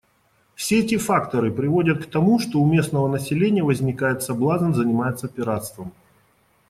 Все 0.55 0.79
эти 0.79 0.97
факторы 0.97 1.51
приводят 1.51 2.03
к 2.03 2.09
тому, 2.09 2.39
что 2.39 2.59
у 2.59 2.65
местного 2.65 3.07
населения 3.07 3.61
возникает 3.63 4.23
соблазн 4.23 4.73
заниматься 4.73 5.27
пиратством. 5.27 5.93